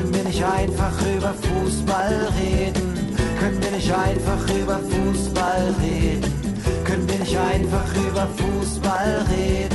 [0.00, 3.18] Können wir nicht einfach über Fußball reden?
[3.38, 6.32] Können wir nicht einfach über Fußball reden?
[6.84, 9.69] Können wir nicht einfach über Fußball reden?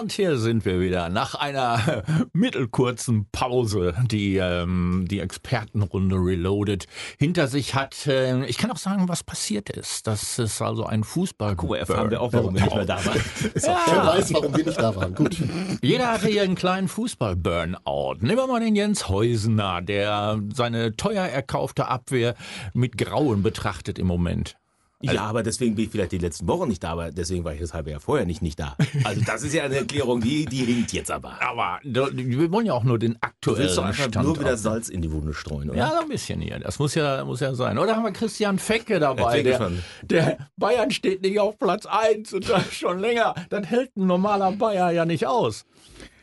[0.00, 2.02] Und hier sind wir wieder nach einer
[2.32, 6.86] mittelkurzen Pause, die ähm, die Expertenrunde Reloaded
[7.18, 8.06] hinter sich hat.
[8.06, 10.06] Äh, ich kann auch sagen, was passiert ist.
[10.06, 11.56] Das ist also ein Fußball.
[11.56, 13.20] Mal, erfahren wir auch, warum wir nicht mehr da waren.
[13.62, 13.78] Ja.
[13.86, 15.14] Wer weiß, warum wir nicht da waren.
[15.14, 15.36] Gut.
[15.82, 18.16] Jeder hatte hier einen kleinen Fußball-Burnout.
[18.20, 22.34] Nehmen wir mal den Jens Heusener, der seine teuer erkaufte Abwehr
[22.72, 24.56] mit Grauen betrachtet im Moment.
[25.02, 27.60] Ja, aber deswegen bin ich vielleicht die letzten Wochen nicht da, aber deswegen war ich
[27.60, 28.76] das halbe Jahr vorher nicht nicht da.
[29.04, 31.40] Also das ist ja eine Erklärung, die, die hinkt jetzt aber.
[31.42, 34.38] Aber du- wir wollen ja auch nur den Du aktuellen willst doch einfach Stand nur
[34.38, 35.78] wieder Salz in die Wunde streuen, oder?
[35.78, 36.58] Ja, so ein bisschen hier.
[36.60, 37.78] Das muss ja, muss ja sein.
[37.78, 39.42] Oder haben wir Christian Fecke dabei?
[39.42, 39.70] Der,
[40.02, 43.34] der Bayern steht nicht auf Platz 1 und das schon länger.
[43.50, 45.64] Das hält ein normaler Bayer ja nicht aus.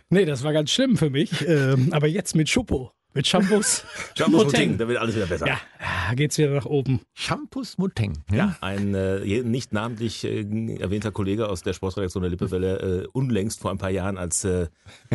[0.09, 1.45] Nee, das war ganz schlimm für mich.
[1.47, 3.83] Ähm, aber jetzt mit Schuppo, mit Shampoos.
[4.15, 4.45] Shampoos.
[4.45, 5.47] Moteng, da wird alles wieder besser.
[5.47, 7.01] Ja, ah, geht's wieder nach oben.
[7.13, 8.23] Shampoos Muteng.
[8.31, 10.41] Ja, ein äh, nicht namentlich äh,
[10.77, 14.67] erwähnter Kollege aus der Sportredaktion der Lippewelle, äh, unlängst vor ein paar Jahren, als äh,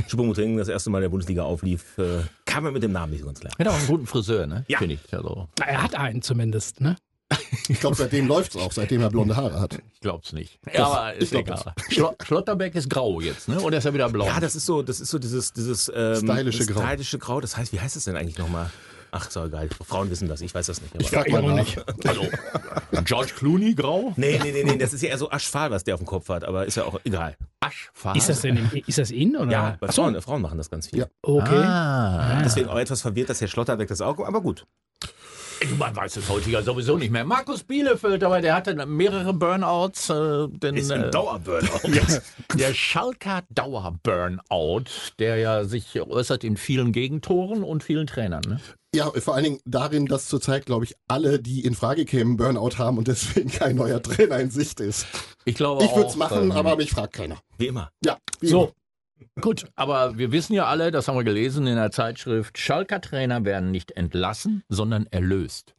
[0.09, 3.20] Choupo-Moting das erste Mal in der Bundesliga auflief, äh, kam er mit dem Namen nicht
[3.20, 3.53] so ganz klar.
[3.59, 4.64] Hat auch einen guten Friseur, ne?
[4.69, 4.79] Ja.
[4.79, 5.14] Finde ich.
[5.14, 6.97] Also, Er hat einen zumindest, ne?
[7.69, 9.78] Ich glaube, seitdem läuft's auch, seitdem er blonde Haare hat.
[9.92, 10.58] ich glaub's nicht.
[10.72, 11.72] Ja, aber ist egal.
[11.89, 13.61] Schlo Schlotterbeck ist grau jetzt, ne?
[13.61, 14.27] Oder ist er wieder blau?
[14.27, 16.83] Ja, das ist so, das ist so dieses, dieses ähm, Stylische Grau.
[16.83, 17.41] Stylische Grau.
[17.41, 18.70] Das heißt, wie heißt es denn eigentlich nochmal?
[19.17, 19.69] Ach, so egal.
[19.86, 20.92] Frauen wissen das, ich weiß das nicht.
[20.92, 21.78] Aber Ich frag ich mal nicht.
[22.05, 22.27] also,
[23.05, 24.12] George Clooney grau?
[24.17, 26.28] nee, nee, nee, nee, das ist ja eher so aschfahl, was der auf dem Kopf
[26.28, 27.36] hat, aber ist ja auch egal.
[27.61, 28.19] Aschfarben.
[28.19, 29.52] Ist das denn in, ist das in oder?
[29.52, 30.98] Ja, so, Frauen, Frauen machen das ganz viel.
[30.98, 31.06] Ja.
[31.22, 31.62] okay.
[31.62, 32.42] Ah.
[32.45, 34.67] Deswegen auch etwas verwirrt, dass Herr Schlotterbeck das auch, aber gut.
[35.78, 37.24] Man weiß es heute ja sowieso nicht mehr.
[37.24, 40.11] Markus Bielefeld, aber der hatte mehrere Burnouts.
[40.11, 41.80] Äh, denn, äh, Dauerburnout.
[42.58, 44.84] Der Schalker Dauer-Burnout,
[45.19, 48.42] der ja sich äußert in vielen Gegentoren und vielen Trainern.
[48.46, 48.61] Ne?
[48.94, 52.78] Ja, vor allen Dingen darin, dass zurzeit, glaube ich, alle, die in Frage kämen, Burnout
[52.78, 55.06] haben und deswegen kein neuer Trainer in Sicht ist.
[55.45, 57.39] Ich glaube Ich würde es machen, ähm, aber mich fragt keiner.
[57.58, 57.90] Wie immer.
[58.05, 58.73] Ja, wie So,
[59.40, 63.45] Gut, aber wir wissen ja alle, das haben wir gelesen in der Zeitschrift, Schalker Trainer
[63.45, 65.74] werden nicht entlassen, sondern erlöst.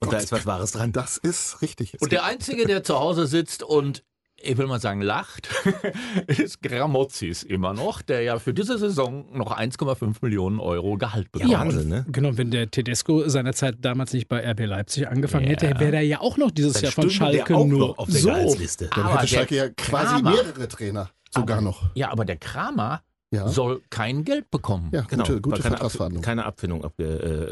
[0.00, 0.92] Und da ist was Wahres dran.
[0.92, 2.00] Das ist richtig.
[2.00, 4.02] Und der Einzige, der zu Hause sitzt und
[4.42, 5.50] ich will mal sagen, lacht,
[6.26, 11.52] ist Gramozis immer noch, der ja für diese Saison noch 1,5 Millionen Euro Gehalt bekommt.
[11.52, 12.06] Ja, Wahnsinn, ne?
[12.10, 15.50] genau, wenn der Tedesco seinerzeit damals nicht bei RB Leipzig angefangen Ja.
[15.50, 18.08] hätte, wäre er ja auch noch dieses Dann Jahr von Schalke auch nur noch auf
[18.08, 18.28] der so.
[18.28, 18.88] Gehaltsliste.
[18.94, 21.10] Dann Aber hätte Schalke ja quasi Kramer- mehrere Trainer.
[21.32, 21.90] Sogar noch.
[21.94, 23.02] Ja, aber der Kramer
[23.32, 24.90] Ja, soll kein Geld bekommen.
[24.92, 26.22] ja Genau, gute, gute keine, Ab Vertragsverhandlung.
[26.22, 27.04] keine Abfindung abge,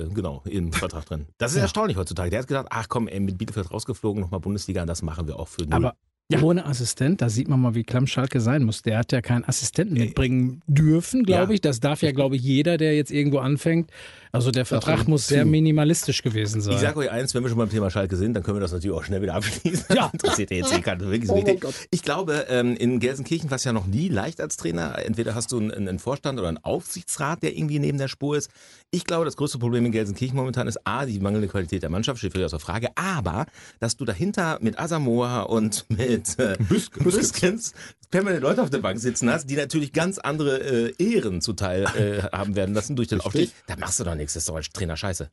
[0.08, 1.26] äh, genau, im Vertrag drin.
[1.38, 2.30] Das ist erstaunlich heutzutage.
[2.30, 5.46] Der hat gedacht, ach komm, ey, mit Bielefeld rausgeflogen, nochmal Bundesliga, das machen wir auch
[5.48, 5.74] für null.
[5.74, 5.94] Aber
[6.42, 8.82] ohne Assistent, da sieht man mal, wie klamm Schalke sein muss.
[8.82, 11.54] Der hat ja keinen Assistenten mitbringen dürfen, glaube Ja.
[11.54, 11.60] ich.
[11.62, 13.90] Das darf ja, glaube ich, jeder, der jetzt irgendwo anfängt.
[14.32, 16.74] Also der Vertrag muss sehr minimalistisch gewesen sein.
[16.74, 18.72] ich sage euch eins, wenn wir schon beim Thema Schalke sind, dann können wir das
[18.72, 19.86] natürlich auch schnell wieder abschließen.
[19.94, 20.10] Ja.
[20.12, 21.00] Interessiert jetzt eh keinen.
[21.00, 21.64] Wirklich so Oh wichtig.
[21.90, 24.98] Ich glaube, ähm, in Gelsenkirchen war es ja noch nie leicht als Trainer.
[25.04, 28.50] Entweder hast du einen, einen Vorstand oder einen Aufsichtsrat, der irgendwie neben der Spur ist.
[28.90, 32.18] Ich glaube, das größte Problem in Gelsenkirchen momentan ist A, die mangelnde Qualität der Mannschaft,
[32.18, 33.46] steht völlig außer Frage, aber
[33.80, 37.74] dass du dahinter mit Asamoah und mit äh, Büskens
[38.10, 42.22] permanent Leute auf der Bank sitzen hast, die natürlich ganz andere äh, Ehren zuteil äh,
[42.36, 43.20] haben werden lassen durch den.
[43.20, 43.52] Aufstieg.
[43.66, 45.30] Da machst du doch nichts, das ist doch als Trainer scheiße.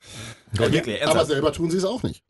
[0.54, 1.28] Ja, wirklich, aber ernsthaft.
[1.28, 2.24] selber tun sie es auch nicht.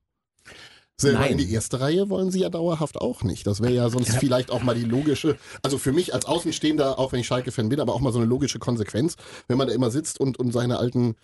[0.97, 1.33] Selber Nein.
[1.33, 3.45] in die erste Reihe wollen sie ja dauerhaft auch nicht.
[3.47, 7.11] Das wäre ja sonst vielleicht auch mal die logische, also für mich als Außenstehender, auch
[7.11, 9.17] wenn ich Schalke-Fan bin, aber auch mal so eine logische Konsequenz,
[9.49, 11.15] wenn man da immer sitzt und, und seine alten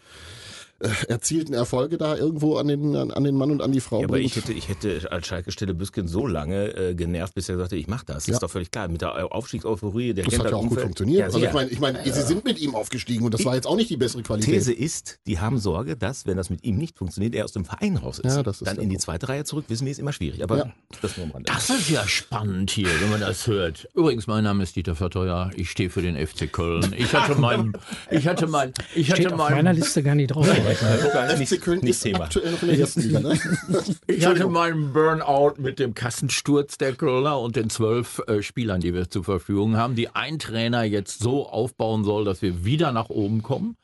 [0.81, 3.99] äh, erzielten Erfolge da irgendwo an den, an, an den Mann und an die Frau
[3.99, 4.25] Ja, aber bringt.
[4.27, 7.87] ich hätte, ich hätte als Schalke-Stelle Büsken so lange äh, genervt, bis er sagte, ich
[7.87, 8.27] mach das.
[8.27, 8.33] Ja.
[8.33, 8.87] Ist doch völlig klar.
[8.87, 10.83] Mit der Aufstiegseuphorie, der das hat ja auch gut Umfeld.
[10.85, 11.19] funktioniert.
[11.19, 13.67] Ja, also ich meine, ich meine, sie sind mit ihm aufgestiegen und das war jetzt
[13.67, 14.53] auch nicht die bessere Qualität.
[14.53, 17.65] These ist, die haben Sorge, dass, wenn das mit ihm nicht funktioniert, er aus dem
[17.65, 18.35] Verein raus ist.
[18.35, 20.43] Ja, das ist Dann in die zweite Reihe zurück, wissen wir, ist immer schwierig.
[20.43, 20.71] Aber Ja.
[21.01, 21.51] das nur am Rande.
[21.51, 23.87] Das ist ja spannend hier, wenn man das hört.
[23.93, 25.51] Übrigens, mein Name ist Dieter Verteuer.
[25.55, 26.93] Ich stehe für den FC Köln.
[26.97, 27.73] Ich hatte meinen,
[28.11, 30.47] ich hatte mein, ich Steht hatte auf meiner meinen, Liste gar nicht drauf.
[30.75, 32.25] FC Köln nicht ist Thema.
[32.25, 33.39] aktuell noch in der ersten Liga, ne?
[34.07, 38.93] ich hatte meinen Burnout mit dem Kassensturz der Kölner und den zwölf äh, Spielern, die
[38.93, 43.09] wir zur Verfügung haben, die ein Trainer jetzt so aufbauen soll, dass wir wieder nach
[43.09, 43.75] oben kommen.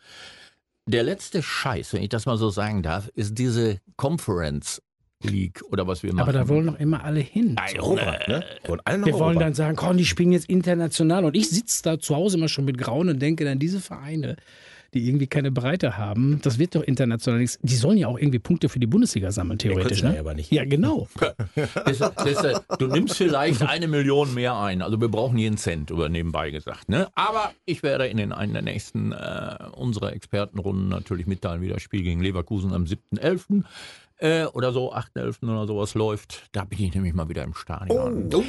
[0.85, 4.81] Der letzte Scheiß, wenn ich das mal so sagen darf, ist diese Conference
[5.23, 6.29] League oder was wir machen.
[6.29, 7.55] Aber da wollen noch immer alle hin.
[7.75, 8.43] Europa, ne?
[8.65, 9.39] Wollen alle Wir wollen Europa.
[9.39, 11.25] dann sagen, komm, die spielen jetzt international.
[11.25, 14.35] Und ich sitze da zu Hause immer schon mit Grauen und denke dann, diese Vereine,
[14.93, 16.39] die irgendwie keine Breite haben.
[16.43, 17.59] Das wird doch international nichts.
[17.61, 20.01] Die sollen ja auch irgendwie Punkte für die Bundesliga sammeln, theoretisch.
[20.01, 20.19] können sie Ne?
[20.19, 20.51] aber nicht.
[20.51, 21.07] Ja, genau.
[21.85, 24.81] Das, das, du nimmst vielleicht eine Million mehr ein.
[24.81, 26.89] Also wir brauchen jeden Cent, über nebenbei gesagt.
[26.89, 27.07] Ne?
[27.15, 31.81] Aber ich werde in den einen der nächsten äh, unserer Expertenrunden natürlich mitteilen, wie das
[31.81, 33.63] Spiel gegen Leverkusen am 7.11.
[34.19, 35.43] Äh, oder so, 8.11.
[35.43, 36.47] oder sowas läuft.
[36.51, 38.29] Da bin ich nämlich mal wieder im Stadion.
[38.33, 38.43] Oh,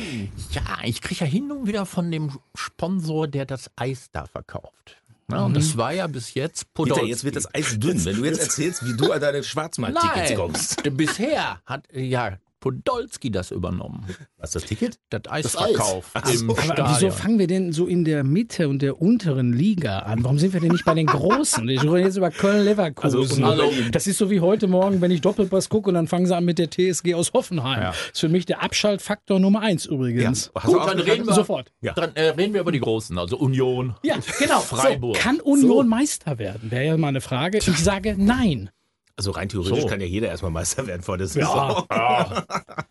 [0.52, 4.96] Ja, ich kriege ja hin und wieder von dem Sponsor, der das Eis da verkauft.
[5.30, 7.06] Ja, und das war ja bis jetzt Podolski.
[7.06, 8.02] jetzt wird das Eis dünn.
[8.04, 10.82] Wenn du jetzt erzählst, wie du an deine Schwarzmarkt-Tickets kommst.
[10.96, 14.04] Bisher hat ja Podolski das übernommen.
[14.38, 14.98] Was ist das Ticket?
[15.10, 16.40] Das Das Eisverkauf Eis.
[16.42, 20.24] im Aber wieso fangen wir denn so in der Mitte und der unteren Liga an?
[20.24, 21.68] Warum sind wir denn nicht bei den Großen?
[21.68, 23.44] Ich rede jetzt über Köln-Leverkusen.
[23.44, 26.26] Also, also- das ist so wie heute Morgen, wenn ich Doppelpass gucke und dann fangen
[26.26, 27.80] sie an mit der TSG aus Hoffenheim.
[27.80, 27.90] Ja.
[27.90, 30.50] Das ist für mich der Abschaltfaktor Nummer eins übrigens.
[30.54, 31.70] Du Gut, dann reden wir, Sofort.
[31.80, 31.92] Ja.
[31.94, 33.94] dann, äh, reden wir über die Großen, also Union.
[34.02, 34.60] Ja, genau.
[34.60, 35.16] Freiburg.
[35.16, 36.70] So, kann Union Meister werden?
[36.70, 37.58] Wäre ja mal eine Frage.
[37.58, 38.70] Ich sage nein.
[39.18, 39.88] Also rein theoretisch So.
[39.88, 41.84] kann ja jeder erstmal Meister werden vor der Saison.
[41.90, 42.44] Ja.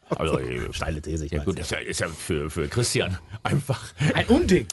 [0.10, 3.82] Also, äh, Steile These, ich ja gut, ist ja, ist ja für, für Christian einfach.
[4.14, 4.68] Ein Unding.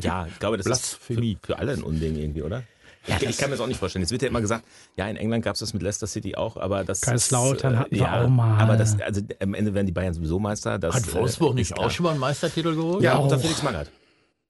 [0.00, 1.32] Ja, ich glaube, das Blasphemie.
[1.32, 2.62] ist für, für alle ein Unding irgendwie, oder?
[3.06, 4.02] ich, ich kann mir das auch nicht vorstellen.
[4.02, 4.64] Jetzt wird ja immer gesagt,
[4.96, 7.02] ja, in England gab es das mit Leicester City auch, aber das.
[7.02, 8.58] Kaiserslautern ist, hatten wir ja, auch mal.
[8.58, 10.78] Aber das, also am Ende werden die Bayern sowieso Meister.
[10.78, 11.90] Das, Hat Wolfsburg äh, nicht auch klar.
[11.90, 13.02] schon mal einen Meistertitel geholt?
[13.02, 13.24] Ja, Auch.
[13.24, 13.90] unter Felix Magath.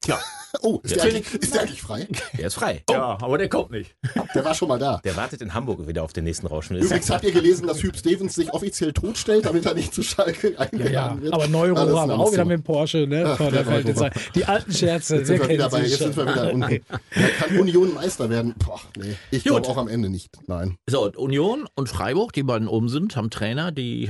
[0.01, 0.19] Tja.
[0.61, 2.07] oh ist, der eigentlich, ist der eigentlich frei?
[2.37, 2.83] Der ist frei.
[2.89, 3.95] Ja, aber der kommt nicht.
[4.35, 4.99] Der war schon mal da.
[5.03, 6.77] Der wartet in Hamburg wieder auf den nächsten Rauschen.
[6.77, 10.53] Übrigens habt ihr gelesen, dass Hüb Stevens sich offiziell totstellt, damit er nicht zu Schalke
[10.53, 11.21] Ja, eingeladen ja.
[11.21, 11.33] wird.
[11.33, 13.23] Aber Neuro haben wir auch wieder mit dem Porsche, ne?
[13.25, 14.11] Ach, Vor der.
[14.35, 16.81] Die alten Scherze, Jetzt sind, wir wieder bei, jetzt sind wir wieder unten.
[16.89, 18.55] Da kann Union Meister werden.
[18.63, 19.15] Boah, nee.
[19.31, 20.29] Ich glaube auch am Ende nicht.
[20.47, 20.77] Nein.
[20.87, 24.09] So, und Union und Freiburg, die beiden oben sind, haben Trainer, die.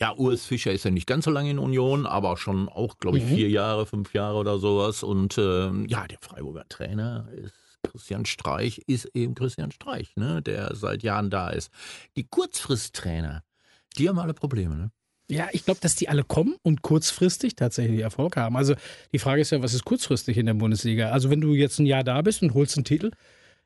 [0.00, 3.18] Ja, Urs Fischer ist ja nicht ganz so lange in Union, aber schon auch, glaube
[3.18, 5.02] ich, vier Jahre, fünf Jahre oder sowas.
[5.02, 7.54] Und ähm, ja, der Freiburger Trainer ist
[7.84, 11.70] Christian Streich, ist eben Christian Streich, ne, der seit Jahren da ist.
[12.16, 13.44] Die Kurzfristtrainer,
[13.96, 14.90] die haben alle Probleme, ne?
[15.30, 18.56] Ja, ich glaube, dass die alle kommen und kurzfristig tatsächlich Erfolg haben.
[18.56, 18.74] Also
[19.12, 21.10] die Frage ist ja, was ist kurzfristig in der Bundesliga?
[21.10, 23.10] Also wenn du jetzt ein Jahr da bist und holst einen Titel,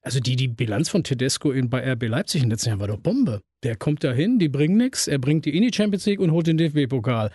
[0.03, 2.99] also die, die Bilanz von Tedesco in, bei RB Leipzig im letzten Jahr war doch
[2.99, 3.41] Bombe.
[3.62, 6.31] Der kommt da hin, die bringen nichts, er bringt die in die Champions League und
[6.31, 7.31] holt den DFB-Pokal.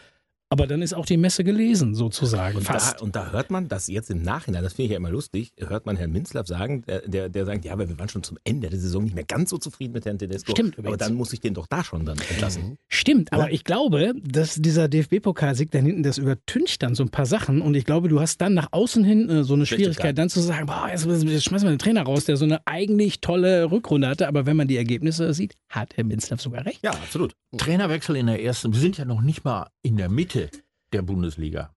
[0.53, 2.57] Aber dann ist auch die Messe gelesen, sozusagen.
[2.57, 3.01] Und da, Fast.
[3.01, 5.87] und da hört man, dass jetzt im Nachhinein, das finde ich ja immer lustig, hört
[5.87, 8.69] man Herrn Minzlaff sagen, der, der, der sagt, ja, aber wir waren schon zum Ende
[8.69, 10.51] der Saison nicht mehr ganz so zufrieden mit Herrn Tedesco.
[10.51, 10.99] Stimmt Aber übrigens.
[10.99, 12.77] dann muss ich den doch da schon dann entlassen.
[12.87, 17.25] Stimmt, aber ich glaube, dass dieser DFB-Pokalsieg da hinten, das übertüncht dann so ein paar
[17.25, 20.29] Sachen und ich glaube, du hast dann nach außen hin äh, so eine Schwierigkeit, dann
[20.29, 23.71] zu sagen, boah, jetzt, jetzt schmeißen wir den Trainer raus, der so eine eigentlich tolle
[23.71, 26.83] Rückrunde hatte, aber wenn man die Ergebnisse sieht, hat Herr Minzlaff sogar recht.
[26.83, 27.33] Ja, absolut.
[27.57, 28.73] Trainerwechsel in der ersten.
[28.73, 30.42] Wir sind ja noch nicht mal in der Mitte
[30.91, 31.73] der Bundesliga.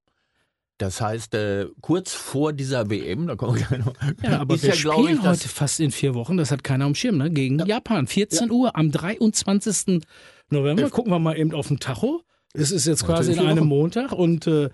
[0.79, 4.71] Das heißt, äh, kurz vor dieser WM, da kommen wir noch, Ja, aber ist wir
[4.71, 7.31] ja, spielen ich, heute fast in vier Wochen, das hat keiner am Schirm, ne?
[7.31, 10.03] gegen Japan, 14 Uhr am 23.
[10.51, 10.91] November.
[10.91, 12.23] Gucken wir mal eben auf den Tacho.
[12.53, 13.67] Es ist jetzt quasi in einem.
[13.67, 14.71] Montag und äh,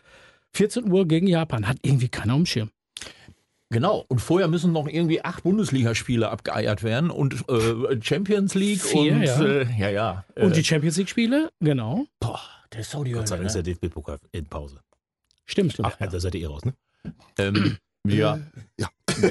[0.52, 1.66] 14 Uhr gegen Japan.
[1.66, 2.70] Hat irgendwie keiner am Schirm.
[3.72, 9.14] Genau, und vorher müssen noch irgendwie acht Bundesligaspiele abgeeiert werden und äh, Champions League Vier,
[9.14, 9.42] und ja.
[9.42, 10.24] Äh, ja, ja.
[10.34, 12.04] Äh, Und die Champions League-Spiele, genau.
[12.20, 12.38] boah,
[12.70, 13.62] der ist auch die Gott sei Dank ist ne?
[13.62, 14.80] der DFB-Pokal in Pause.
[15.46, 15.74] Stimmt.
[15.82, 16.74] Ach, da seid ihr eh raus, ne?
[17.38, 18.40] ähm, ja.
[18.78, 18.88] Ja.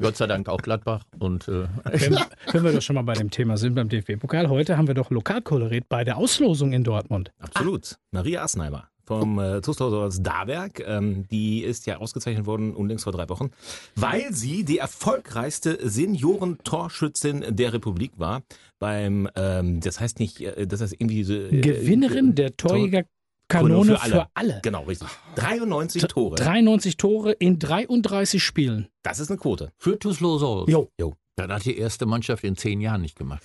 [0.00, 2.18] Gott sei Dank auch Gladbach und äh, Wenn,
[2.52, 5.10] wenn wir doch schon mal bei dem Thema sind, beim DFB-Pokal, heute haben wir doch
[5.10, 7.30] Lokalkolorit bei der Auslosung in Dortmund.
[7.38, 7.98] Absolut.
[8.10, 13.28] Maria Asnheimer vom äh, Zuschauers Daberg, ähm, die ist ja ausgezeichnet worden unlängst vor drei
[13.28, 13.50] Wochen,
[13.96, 18.42] weil sie die erfolgreichste Seniorentorschützin der Republik war.
[18.78, 24.00] Beim, ähm, das heißt nicht, äh, das heißt irgendwie so, äh, Gewinnerin der Torjägerkanone für
[24.00, 24.12] alle.
[24.12, 24.60] für alle.
[24.62, 25.08] Genau, richtig.
[25.34, 26.36] 93 Tore.
[26.36, 28.86] 93 Tore in 33 Spielen.
[29.02, 29.72] Das ist eine Quote.
[29.76, 30.88] für Tuslo Jo.
[31.00, 31.14] Jo.
[31.34, 33.42] Das hat die erste Mannschaft in zehn Jahren nicht gemacht.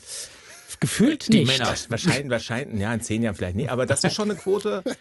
[0.79, 1.57] Gefühlt Die nicht.
[1.57, 1.73] Männer.
[1.87, 4.83] Wahrscheinlich, wahrscheinlich, ja, in zehn Jahren vielleicht nicht, aber das ist schon eine Quote.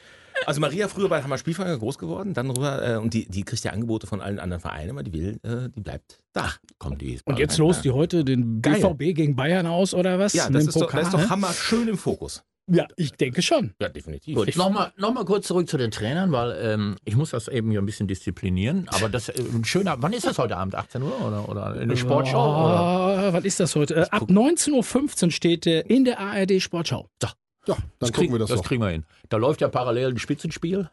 [0.46, 3.64] Also Maria früher bei Hammer Spielverein groß geworden, dann rüber, äh, und die, die kriegt
[3.64, 6.50] ja Angebote von allen anderen Vereinen, aber die will, äh, die bleibt da.
[6.78, 8.80] Kommt die ist Und jetzt lost die heute den Geil.
[8.80, 10.34] BVB gegen Bayern aus oder was?
[10.34, 12.44] Ja, das ist, doch, das ist doch Hammer schön im Fokus.
[12.66, 13.74] Ja, ich denke schon.
[13.78, 14.36] Ja, definitiv.
[14.36, 17.70] Gut, nochmal noch mal kurz zurück zu den Trainern, weil ähm, ich muss das eben
[17.70, 18.86] hier ein bisschen disziplinieren.
[18.88, 20.74] Aber das äh, ein schöner, wann ist das heute Abend?
[20.74, 22.64] 18 Uhr oder, oder in der Sportschau?
[22.64, 23.28] Oder?
[23.28, 23.96] Oh, was ist das heute?
[23.96, 27.10] Äh, ab 19.15 Uhr steht äh, in der ARD Sportschau.
[27.66, 28.64] Ja, dann Das, gucken krieg, wir das, das noch.
[28.66, 29.04] kriegen wir hin.
[29.28, 30.88] Da läuft ja parallel ein Spitzenspiel.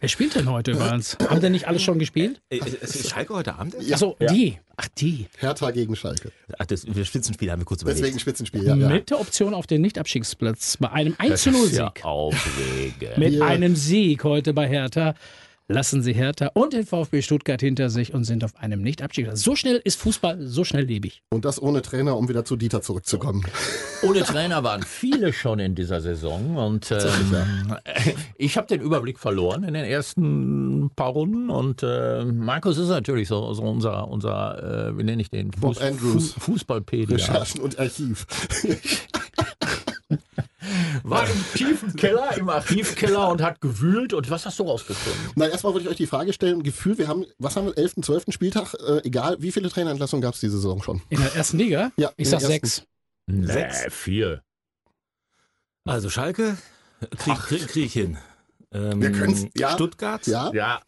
[0.00, 1.16] Wer spielt denn heute übrigens?
[1.28, 2.40] Haben denn nicht alle schon gespielt?
[2.50, 3.76] Äh, Ist ist Schalke heute Abend?
[3.80, 3.94] Ja.
[3.94, 4.58] Achso, die.
[4.76, 5.28] Ach, die.
[5.38, 6.32] Hertha gegen Schalke.
[6.58, 8.20] Ach, das, das Spitzenspiel haben wir kurz Deswegen überlegt.
[8.20, 8.74] Spitzenspiel, ja.
[8.74, 8.88] ja.
[8.88, 12.04] Mit der Option auf den Nicht-Abstiegsplatz bei einem 1 Das 0 ist ja Sieg.
[12.04, 13.16] aufregend.
[13.18, 15.14] Mit einem Sieg heute bei Hertha
[15.72, 19.28] lassen sie Hertha und den VfB Stuttgart hinter sich und sind auf einem Nicht-Abstieg.
[19.34, 21.22] So schnell ist Fußball, so schnell lebig.
[21.30, 23.44] Und das ohne Trainer, um wieder zu Dieter zurückzukommen.
[24.02, 27.76] Ohne Trainer waren viele schon in dieser Saison und ähm,
[28.36, 33.28] ich habe den Überblick verloren in den ersten paar Runden und äh, Markus ist natürlich
[33.28, 35.50] so, so unser, unser äh, wie nenne ich den?
[35.50, 36.32] Bob Andrews.
[36.32, 37.16] Fu Fußballpedia.
[37.16, 38.26] Recherchen und Archiv.
[41.12, 45.32] War im tiefen Keller, im Archivkeller und hat gewühlt und was hast du rausgefunden?
[45.36, 47.96] Na, erstmal wollte ich euch die Frage stellen, Gefühl, wir haben, was haben wir, 11.,
[48.02, 48.24] 12.
[48.30, 51.02] Spieltag, äh, egal, wie viele Trainerentlassungen gab es diese Saison schon?
[51.10, 51.92] In der ersten Liga?
[51.96, 52.62] Ja, Ich sag der ersten.
[52.66, 52.86] sechs.
[53.26, 54.42] Nee, vier.
[55.84, 56.56] Also Schalke
[57.18, 58.18] krieg, krieg, krieg ich hin.
[58.72, 59.72] Ähm, Wir können's, ja.
[59.72, 60.26] Stuttgart.
[60.26, 60.80] Ja, Ja.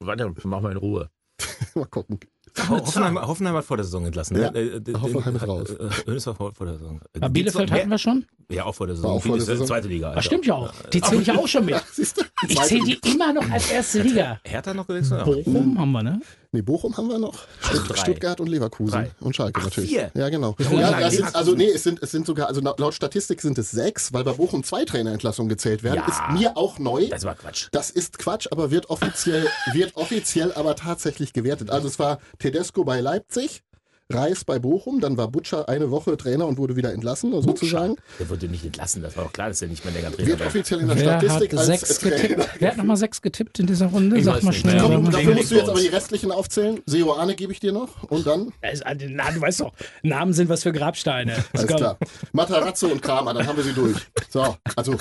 [0.00, 1.10] Warte, mach mal in Ruhe.
[1.74, 2.20] mal gucken.
[2.68, 4.36] Ho Hoffenheim, Hoffenheim hat vor der Saison entlassen.
[4.40, 4.58] Ja, ne?
[4.58, 5.70] Äh, den- Hoffenheim ist hat- raus.
[5.70, 7.00] äh, Hönes war vor, vor der Saison.
[7.14, 8.24] Äh, Aber Bielefeld hatten wir schon?
[8.50, 9.16] Ja, auch vor der War Saison.
[9.16, 9.66] auch vor der Saison.
[9.66, 10.08] Zweite Liga.
[10.08, 10.26] Das also.
[10.26, 10.72] stimmt ja auch.
[10.92, 11.74] Die zähle ich ja auch schon mit.
[11.98, 12.48] Ja?
[12.48, 14.38] Ich zähle die immer noch als erste Liga.
[14.44, 15.24] Hertha noch gewechselt?
[15.24, 16.20] Bochum haben wir, ne?
[16.50, 17.44] Nee, Bochum haben wir noch.
[17.60, 17.98] Stutt.
[17.98, 18.92] Stuttgart und Leverkusen.
[18.92, 19.10] Drei.
[19.20, 19.90] Und Schalke Ach, natürlich.
[19.90, 20.10] vier.
[20.14, 20.56] Ja, genau.
[20.58, 24.14] Ja, sind, also nee, es sind, es sind sogar, also laut Statistik sind es sechs,
[24.14, 25.96] weil bei Bochum zwei Trainerentlassungen gezählt werden.
[25.96, 26.06] Ja.
[26.06, 27.08] Ist mir auch neu.
[27.08, 27.68] Das war Quatsch.
[27.72, 31.70] Das ist Quatsch, aber wird offiziell, wird offiziell aber tatsächlich gewertet.
[31.70, 33.62] Also es war Tedesco bei Leipzig,
[34.10, 37.96] Reis bei Bochum, dann war Butcher eine Woche Trainer und wurde wieder entlassen, sozusagen.
[38.18, 39.02] Der wurde nicht entlassen.
[39.02, 40.46] Das war doch klar, dass er nicht mehr länger Trainer Wird war.
[40.46, 42.16] offiziell in der Wer hat Statistik als sechs Trainer.
[42.16, 42.48] getippt?
[42.58, 44.16] Wer hat nochmal sechs getippt in dieser Runde?
[44.16, 44.80] Ich Sag mal nicht schnell.
[44.80, 46.80] Komm, dafür musst du jetzt aber die restlichen aufzählen.
[46.86, 48.02] Seoane gebe ich dir noch.
[48.04, 48.50] Und dann,
[49.10, 51.34] Na, du weißt doch, Namen sind was für Grabsteine.
[51.52, 51.76] alles Komm.
[51.76, 51.98] klar.
[52.32, 53.98] Matarazzo und Kramer, dann haben wir sie durch.
[54.30, 54.96] So, also,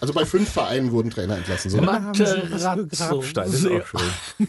[0.00, 1.68] also bei fünf Vereinen wurden Trainer entlassen.
[1.68, 1.78] So.
[1.78, 2.86] Materazzo.
[2.88, 4.46] Grabstein, das ist auch schön.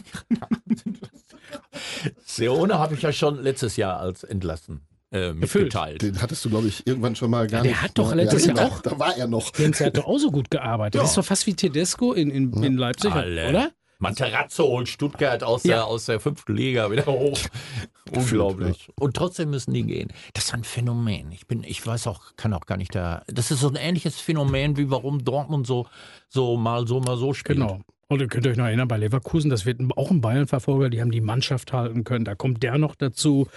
[2.24, 4.80] Seone habe ich ja schon letztes Jahr als entlassen
[5.12, 6.02] äh, mitgeteilt.
[6.02, 7.82] Den hattest du, glaube ich, irgendwann schon mal gar Der nicht.
[7.82, 9.52] hat doch letztes ja, Jahr da- auch- Da war er noch.
[9.56, 11.00] Jens hat doch auch so gut gearbeitet.
[11.00, 13.48] Das ist doch fast wie Tedesco in, in, in Leipzig, Alle.
[13.48, 13.70] oder?
[14.00, 15.76] Materazzo holt Stuttgart aus, Ja.
[15.76, 17.38] der, aus der fünften Liga wieder hoch.
[18.14, 18.88] Unglaublich.
[18.98, 20.12] Und trotzdem müssen die gehen.
[20.34, 21.32] Das ist ein Phänomen.
[21.32, 23.22] Ich bin, ich weiß auch, kann auch gar nicht da.
[23.28, 25.86] Das ist so ein ähnliches Phänomen, wie warum Dortmund so,
[26.28, 27.58] so mal so, mal so spielt.
[27.58, 27.80] Genau.
[28.14, 31.10] Und ihr könnt euch noch erinnern, bei Leverkusen, das wird auch ein Bayern-Verfolger, die haben
[31.10, 32.24] die Mannschaft halten können.
[32.24, 33.48] Da kommt der noch dazu.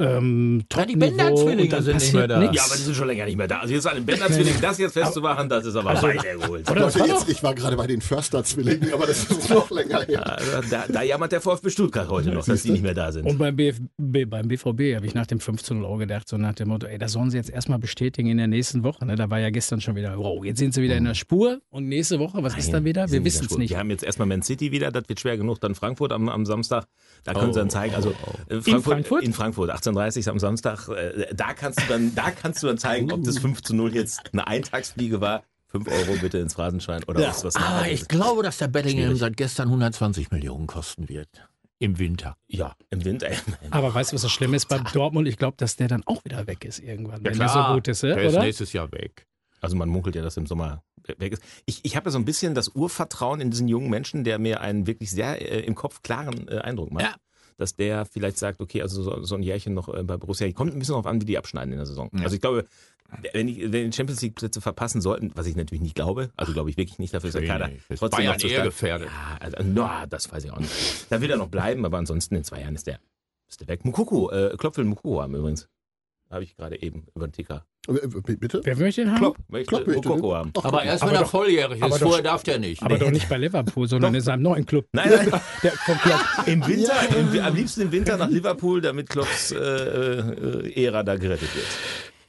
[0.00, 2.38] Ähm, Ja, die Bender-Zwillinge dann sind nicht mehr da.
[2.40, 2.56] nichts.
[2.56, 3.58] Ja, aber die sind schon länger nicht mehr da.
[3.58, 7.06] Also jetzt an den Bänder-Zwilling das jetzt festzumachen, das ist aber weit das Leute, war
[7.06, 10.38] jetzt, ich war gerade bei den Förster-Zwillingen, aber das ist noch länger her.
[10.38, 13.26] Also, da, da jammert der VfB Stuttgart heute noch, dass die nicht mehr da sind.
[13.26, 13.80] und beim, BFB,
[14.28, 17.12] beim BVB habe ich nach dem 15 Euro gedacht, so nach dem Motto, ey, das
[17.12, 19.04] sollen sie jetzt erstmal bestätigen in der nächsten Woche.
[19.04, 19.16] Ne?
[19.16, 21.60] Da war ja gestern schon wieder, wow, jetzt sind sie wieder in der Spur.
[21.70, 23.10] Und nächste Woche, was ist da wieder?
[23.10, 23.70] Wir wissen es nicht.
[23.70, 25.60] Wir haben jetzt erstmal Man City wieder, das wird schwer genug.
[25.60, 26.86] Dann Frankfurt am, am Samstag.
[27.24, 28.14] Da können sie dann zeigen, also
[28.48, 29.22] äh, Frankfurt?
[29.24, 30.88] In Frankfurt, 18.30 am Samstag.
[30.88, 33.94] Äh, da kannst du dann, da kannst du dann zeigen, ob das 5 zu 0
[33.94, 35.42] jetzt eine Eintagsfliege war.
[35.68, 38.00] 5 Euro bitte ins Phrasenschwein oder was, was Ah, anderes.
[38.02, 39.18] ich glaube, dass der Bellingham Schwierig.
[39.20, 41.28] seit gestern 120 Millionen kosten wird.
[41.78, 42.36] Im Winter.
[42.48, 43.28] Ja, im Winter.
[43.70, 45.26] Aber weißt du, was das Schlimme ist beim Dortmund?
[45.28, 47.88] Ich glaube, dass der dann auch wieder weg ist irgendwann, wenn der klar, so gut
[47.88, 48.44] ist, der ja, ist oder?
[48.44, 49.26] nächstes Jahr weg.
[49.62, 50.82] Also man munkelt ja, dass im Sommer
[51.18, 51.42] weg ist.
[51.66, 54.60] Ich, ich habe ja so ein bisschen das Urvertrauen in diesen jungen Menschen, der mir
[54.60, 57.04] einen wirklich sehr äh, im Kopf klaren äh, Eindruck macht.
[57.04, 57.14] Ja.
[57.60, 60.72] Dass der vielleicht sagt, okay, also so, so ein Jährchen noch äh, bei Borussia, kommt
[60.72, 62.08] ein bisschen darauf an, wie die abschneiden in der Saison.
[62.14, 62.22] Ja.
[62.22, 62.64] Also ich glaube,
[63.34, 66.54] wenn, ich, wenn die Champions League Plätze verpassen sollten, was ich natürlich nicht glaube, also
[66.54, 68.64] glaube ich wirklich nicht, dafür ist der Kader trotzdem Bayern noch zu stark.
[68.64, 69.08] gefährdet.
[69.08, 70.72] Ja, also, na, das weiß ich auch nicht.
[71.10, 72.98] Da wird er noch bleiben, aber ansonsten in zwei Jahren ist der,
[73.46, 73.84] ist der weg.
[73.84, 75.68] Mukoko, äh, Klopfel Mukoko haben übrigens.
[76.30, 77.66] Habe ich gerade eben über den Ticker.
[77.90, 78.60] Äh, Bitte?
[78.64, 79.18] Wer möchte den haben?
[79.18, 80.36] Klopp, möchte Klopp möchte Mukoko den.
[80.38, 80.52] haben.
[80.58, 82.82] Ach, Aber erst wenn er doch- volljährig aber ist, doch- vorher darf der nicht.
[82.82, 84.86] Aber doch nicht bei Liverpool, sondern in seinem neuen Club.
[84.92, 85.40] Nein, nein.
[85.62, 86.20] Der, vom Club.
[86.46, 91.16] Im Winter, im, am liebsten im Winter nach Liverpool, damit Klopps äh, äh, Ära da
[91.16, 91.66] gerettet wird.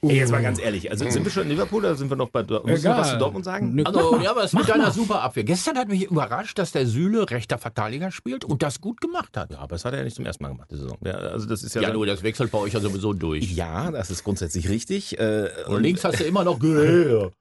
[0.04, 2.30] Ey, jetzt mal ganz ehrlich, also sind wir schon in Liverpool oder sind wir noch
[2.30, 2.84] bei Dortmund?
[2.84, 3.80] Noch was zu Dortmund sagen?
[3.86, 4.92] Also, ja, aber es ist mit einer mal.
[4.92, 5.44] super Abwehr.
[5.44, 9.52] Gestern hat mich überrascht, dass der Süle rechter Verteidiger spielt und das gut gemacht hat.
[9.52, 10.98] Ja, aber das hat er ja nicht zum ersten Mal gemacht, die Saison.
[11.06, 13.52] Ja, also das ist ja, Ja, nur das wechselt bei euch ja sowieso durch.
[13.52, 15.20] ja, das ist grundsätzlich richtig.
[15.20, 17.32] Äh, Und links hast du immer noch Gehör.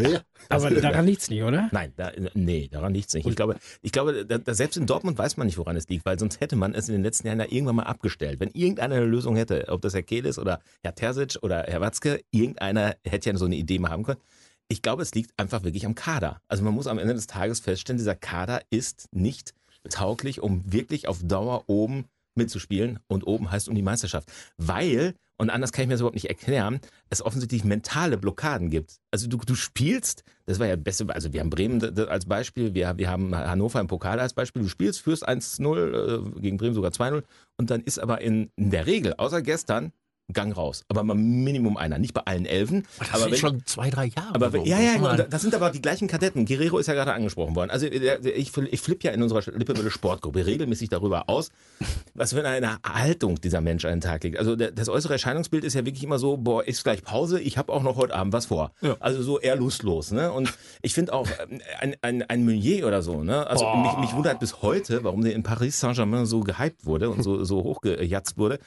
[0.00, 0.24] Wer?
[0.48, 1.68] Aber daran liegt's nicht, oder?
[1.72, 3.26] Nein, da, nee, daran liegt es nicht.
[3.26, 6.04] Ich glaube, ich glaube da, da, selbst in Dortmund weiß man nicht, woran es liegt,
[6.04, 8.40] weil sonst hätte man es in den letzten Jahren ja irgendwann mal abgestellt.
[8.40, 11.80] Wenn irgendeiner eine Lösung hätte, ob das Herr Kehl ist oder Herr Terzic oder Herr
[11.80, 14.20] Watzke, irgendeiner hätte ja so eine Idee mal haben können.
[14.68, 16.40] Ich glaube, es liegt einfach wirklich am Kader.
[16.48, 19.52] Also man muss am Ende des Tages feststellen, dieser Kader ist nicht
[19.88, 22.04] tauglich, um wirklich auf Dauer oben
[22.34, 22.98] mitzuspielen.
[23.08, 24.30] Und oben heißt um die Meisterschaft.
[24.56, 28.98] Weil, und anders kann ich mir das überhaupt nicht erklären, es offensichtlich mentale Blockaden gibt.
[29.10, 32.74] Also du, du spielst, das war ja das Beste, also wir haben Bremen als Beispiel,
[32.74, 36.74] wir, wir haben Hannover im Pokal als Beispiel, du spielst, führst 1-0, äh, gegen Bremen
[36.74, 37.22] sogar 2-0
[37.56, 39.92] und dann ist aber in, in der Regel, außer gestern,
[40.32, 40.84] Gang raus.
[40.88, 41.98] Aber mal Minimum einer.
[41.98, 42.86] Nicht bei allen Elfen.
[42.98, 44.34] Das aber sind wenn, schon zwei, drei Jahre.
[44.34, 46.44] aber wenn, ja, ja, man- und das sind aber die gleichen Kadetten.
[46.46, 47.70] Guerrero ist ja gerade angesprochen worden.
[47.70, 51.50] Also ich, ich flippe ja in unserer Lippewelle Sportgruppe regelmäßig darüber aus,
[52.14, 54.38] was für eine Haltung dieser Mensch an den Tag legt.
[54.38, 57.72] Also das äußere Erscheinungsbild ist ja wirklich immer so, boah, ist gleich Pause, ich habe
[57.72, 58.72] auch noch heute Abend was vor.
[59.00, 60.10] Also so eher lustlos.
[60.12, 60.32] Ne?
[60.32, 63.46] Und ich finde auch ähm, ein, ein, ein Meunier oder so, ne?
[63.46, 67.22] also mich, mich wundert bis heute, warum der in Paris Saint-Germain so gehypt wurde und
[67.22, 68.58] so, so hochgejatzt wurde,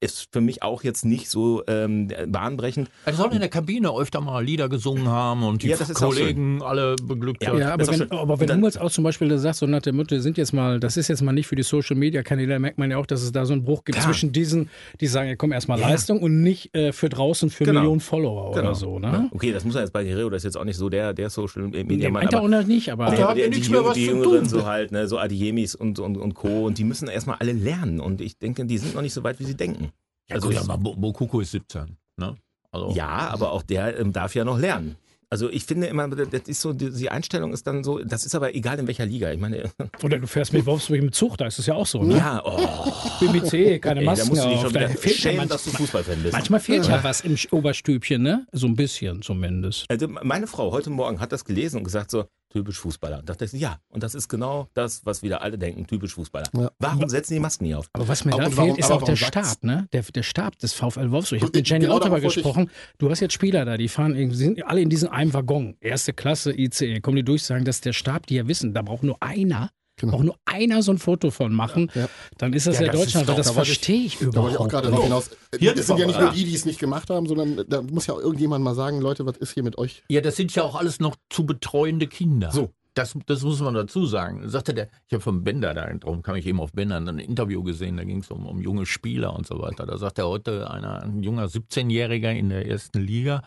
[0.00, 2.88] ist für mich auch jetzt nicht so ähm, bahnbrechend.
[3.04, 5.96] Er soll in der Kabine öfter mal Lieder gesungen haben und die Ja, das ist
[6.02, 7.50] auch Kollegen alle beglückt Ja.
[7.50, 7.58] haben.
[7.58, 9.92] Ja, aber wenn, aber wenn dann- du jetzt auch zum Beispiel sagst, so nach der
[9.92, 12.58] Motto, wir sind jetzt mal, das ist jetzt mal nicht für die Social Media Kanäle,
[12.58, 14.06] merkt man ja auch, dass es da so einen Bruch gibt Klar.
[14.10, 14.68] zwischen diesen,
[15.00, 17.80] die sagen, ja komm, erstmal Leistung und nicht äh, für draußen für Genau.
[17.80, 19.28] Millionen Follower oder so, ne?
[19.32, 21.28] Okay, das muss er jetzt bei Guerrero, das ist jetzt auch nicht so der, der
[21.30, 23.92] Social Media Nee, Mann, meint er aber- auch noch nicht, aber aber die, die, Jüng-
[23.94, 26.66] die Jüngeren so halt, ne, so Adiemis und, und, und Co.
[26.66, 28.00] Und die müssen erstmal alle lernen.
[28.00, 29.87] Und ich denke, die sind noch nicht so weit, wie sie denken.
[30.28, 31.96] Ja, Also gut, ich- aber Bokuko ist 17.
[32.18, 32.36] Ne?
[32.70, 34.96] Also, Ja, aber auch der ähm, darf ja noch lernen.
[35.30, 38.54] Also ich finde immer, das ist so, die, Einstellung ist dann so, das ist aber
[38.54, 39.30] egal in welcher Liga.
[39.30, 39.70] Ich meine,
[40.02, 42.16] oder du fährst mit Wolfsburg im Zug, da ist es ja auch so, ne?
[42.16, 45.64] ja, oh, BBC, keine ey, da Masken musst du dich auf, schon ja schämen, dass
[45.64, 46.32] du manchmal, Fußballfan bist.
[46.32, 48.46] manchmal fehlt ja was im Oberstübchen, ne?
[48.52, 49.84] So ein bisschen zumindest.
[49.90, 53.18] Also meine Frau heute Morgen hat das gelesen und gesagt so, typisch Fußballer.
[53.20, 56.48] Und dachte ich, ja, und das ist genau das, was wieder alle denken, typisch Fußballer.
[56.56, 56.70] Ja.
[56.78, 57.88] Warum setzen die Masken nie auf?
[57.92, 59.88] Aber was mir Aber da fehlt, warum- ist auch der Stab, ne?
[59.92, 61.36] Der, der Stab des VfL Wolfsburg.
[61.38, 62.70] Ich habe mit Jenny genau auch darüber gesprochen.
[62.98, 65.76] Du hast jetzt Spieler da, die fahren, irgendwie- sind alle in diesem einen Waggon.
[65.80, 67.00] Erste Klasse, ICE.
[67.00, 70.12] Kommen die durch, sagen, dass der Stab, die ja wissen, da braucht nur einer, Genau.
[70.12, 71.90] braucht nur einer so ein Foto von machen.
[71.94, 72.08] Ja.
[72.38, 73.28] Dann ist das Ja, ja, das Deutschland.
[73.28, 74.92] doch- das da ich- verstehe ich Da wollte überhaupt ich auch gerade nicht.
[74.96, 75.30] darauf hinaus.
[75.58, 76.34] Hier Es sind ja nicht nur ja.
[76.34, 79.26] die, die es nicht gemacht haben, sondern da muss ja auch irgendjemand mal sagen, Leute,
[79.26, 80.02] was ist hier mit euch?
[80.08, 82.50] Ja, das sind ja auch alles noch zu betreuende Kinder.
[82.52, 82.70] So.
[82.94, 84.48] Das, das muss man dazu sagen.
[84.48, 87.62] Sagte der, ich habe vom Bender, da, darum kam ich eben auf Bender, ein Interview
[87.62, 89.86] gesehen, da ging es um, um junge Spieler und so weiter.
[89.86, 93.42] Da sagt er heute, einer, ein junger 17-Jähriger in der ersten Liga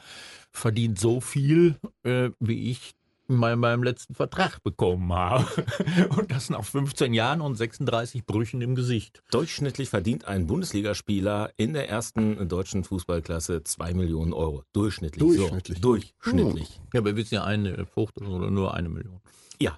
[0.51, 2.91] verdient so viel, äh, wie ich
[3.31, 5.45] in meinem, letzten Vertrag bekommen habe.
[6.17, 9.23] Und das nach 15 Jahren und 36 Brüchen im Gesicht.
[9.31, 14.63] Durchschnittlich verdient ein Bundesligaspieler in der ersten deutschen Fußballklasse 2 Millionen Euro.
[14.73, 15.21] Durchschnittlich.
[15.21, 15.77] Durchschnittlich.
[15.77, 15.81] So.
[15.81, 16.81] Durchschnittlich.
[16.93, 19.21] Ja, wir wissen ja eine Frucht oder nur eine Million.
[19.59, 19.77] Ja.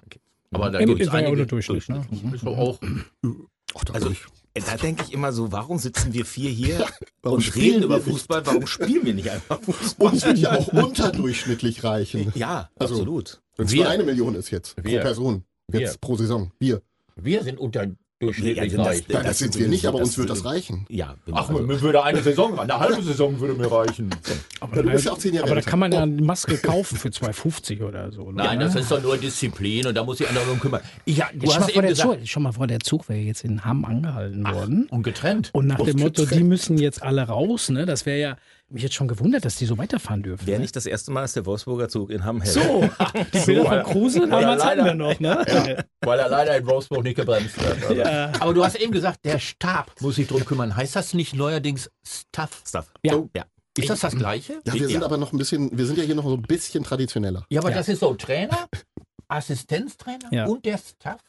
[0.50, 1.94] Aber da gibt es einige nur Durchschnitt, ne?
[2.08, 2.34] durchschnittlich.
[2.34, 2.78] Ist doch auch
[3.74, 4.24] Ach, Also ich.
[4.54, 6.86] Da denke ich immer so, warum sitzen wir vier hier
[7.22, 8.08] Warum und spielen reden wir über nicht?
[8.08, 8.46] Fußball?
[8.46, 10.12] Warum spielen wir nicht einfach Fußball?
[10.12, 12.32] Uns wird ja auch unterdurchschnittlich reichen.
[12.34, 13.40] Ja, Also, absolut.
[13.56, 16.52] Wenn es nur eine Million ist jetzt Wir- pro Person, jetzt wir- pro Saison.
[16.58, 16.82] Wir.
[17.16, 17.58] Wir sind
[18.28, 19.04] unterdurchschnittlich Ja, das- reich.
[19.08, 20.86] Nein, das sind wir nicht, aber uns wird das reichen.
[20.88, 24.10] Ja, Ach, also, mir würde eine Saison, eine halbe Saison würde mir reichen.
[24.60, 26.56] Aber, Ja, du bist ja auch zehn Jahre aber da kann man ja eine Maske
[26.58, 28.30] kaufen für 2,50 oder so.
[28.30, 28.42] Ne?
[28.42, 30.80] Nein, das ist doch nur Disziplin und da muss sich einer darum kümmern.
[31.06, 33.20] Ja, du schon, mal hast eben der gesagt, Zug, schon mal vor, der Zug wäre
[33.20, 34.86] jetzt in Hamm angehalten worden.
[34.90, 35.50] und getrennt.
[35.52, 37.86] Und nach dem Auf Motto, die müssen jetzt alle raus, ne?
[37.86, 38.36] Das wäre ja
[38.74, 40.46] mich jetzt schon gewundert, dass die so weiterfahren dürfen.
[40.46, 40.62] wäre ne?
[40.62, 42.52] nicht das erste Mal, dass der Wolfsburger Zug in Hamm hält.
[42.54, 42.88] So,
[43.32, 44.94] die Bilder von Kruse damals Ja, hatten wir leider.
[44.94, 45.84] noch, ne?
[46.00, 47.82] Weil er leider in Wolfsburg nicht gebremst wird.
[47.82, 47.94] Also.
[47.94, 48.32] Ja.
[48.40, 50.76] Aber du hast eben gesagt, der Stab muss sich drum kümmern.
[50.76, 52.62] Heißt das nicht neuerdings Staff?
[52.66, 52.92] Stuff.
[53.02, 53.22] Ja.
[53.34, 53.44] ja.
[53.76, 54.60] Ist das das Gleiche?
[54.66, 54.88] Ja, wir Ja.
[54.88, 57.44] sind aber noch ein bisschen, wir sind ja hier noch so ein bisschen traditioneller.
[57.48, 57.76] Ja, aber Ja.
[57.76, 58.68] das ist so Trainer,
[59.28, 60.46] Assistenztrainer Ja.
[60.46, 61.20] und der Staff.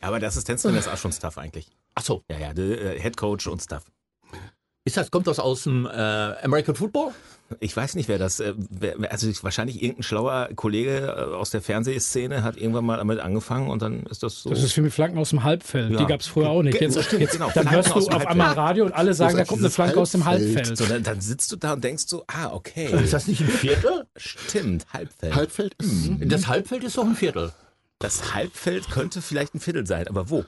[0.00, 1.68] Aber der Assistenztrainer ist auch schon Stuff eigentlich.
[1.94, 3.84] Achso, Ja, ja, der äh, Head Coach und Stuff.
[4.90, 7.12] Ist das, kommt das aus dem äh, American Football?
[7.58, 11.50] Ich weiß nicht, wer das, äh, wer, also ich- wahrscheinlich irgendein schlauer Kollege äh, aus
[11.50, 14.50] der Fernsehszene hat irgendwann mal damit angefangen und dann ist das so.
[14.50, 15.90] Das ist wie mit Flanken aus dem Halbfeld.
[15.90, 15.98] Ja.
[15.98, 16.80] Die gab es früher auch nicht.
[16.80, 17.46] Jetzt, so stimmt, jetzt genau.
[17.46, 20.12] dann Flanken hörst du auf einmal Radio und alle sagen, da kommt eine Flanke aus
[20.12, 20.76] dem Halbfeld.
[20.76, 22.86] So, dann, dann sitzt du da und denkst so, ah, okay.
[23.02, 24.06] Ist das nicht ein Viertel?
[24.16, 25.34] Stimmt, Halbfeld.
[25.34, 27.52] Halbfeld ist, Das Halbfeld ist doch ein Viertel.
[27.98, 30.44] Das Halbfeld könnte vielleicht ein Viertel sein, aber wo?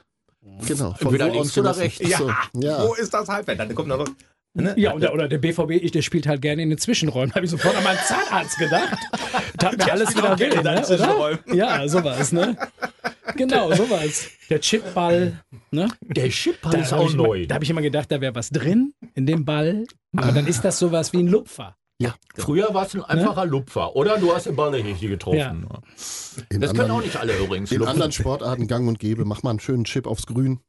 [0.67, 0.95] genau.
[0.95, 2.01] Von Entweder wo links aus oder rechts.
[2.15, 2.19] Ach
[2.53, 2.85] so, ja.
[2.87, 3.59] Wo ist das Halbfeld?
[3.59, 4.05] Dann kommt noch.
[4.55, 4.75] Ne?
[4.77, 7.31] Ja, oder, oder der BVB, ich, der spielt halt gerne in den Zwischenräumen.
[7.31, 8.99] Da habe ich sofort an meinen Zahnarzt gedacht.
[9.59, 10.83] Tat mir alles wieder weh, in den ne?
[10.83, 11.39] Zwischenräumen.
[11.47, 11.55] oder?
[11.57, 12.57] Ja, sowas, ne?
[13.37, 14.29] Genau, sowas.
[14.51, 15.89] Der Chipball, ne?
[16.03, 17.37] Der Chipball Da ist habe auch ich, neu.
[17.39, 19.87] immer- da hab ich immer gedacht, da wäre was drin in dem Ball.
[20.17, 21.77] Aber dann ist das sowas wie ein Lupfer.
[21.99, 23.95] Ja, früher war es ein einfacher Lupfer.
[23.97, 25.67] Oder du hast den Ball nicht richtig getroffen.
[26.51, 27.71] In Das können anderen, auch nicht alle übrigens.
[27.71, 27.93] in lupfen.
[27.93, 29.25] anderen Sportarten gang und gäbe.
[29.25, 30.61] Mach mal einen schönen Chip aufs Grün.